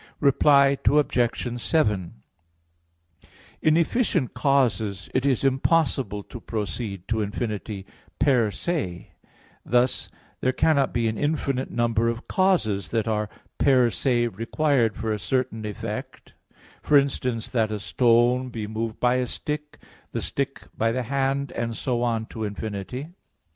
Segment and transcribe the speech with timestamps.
[0.19, 1.61] Reply Obj.
[1.61, 2.13] 7:
[3.61, 7.85] In efficient causes it is impossible to proceed to infinity
[8.17, 9.11] per se
[9.63, 10.09] thus,
[10.39, 13.29] there cannot be an infinite number of causes that are
[13.59, 16.33] per se required for a certain effect;
[16.81, 19.77] for instance, that a stone be moved by a stick,
[20.13, 23.09] the stick by the hand, and so on to infinity.